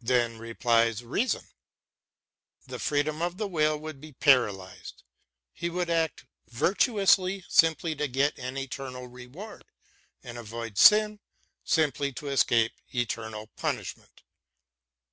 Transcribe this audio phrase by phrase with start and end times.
[0.00, 1.42] Then replies Reason:"
[2.68, 5.02] The freedom of the will would be paralysed;
[5.52, 9.64] he would act virtuously simply to get an eternal reward,
[10.22, 11.18] and avoid sin
[11.64, 14.22] simply to escape eternal punishment."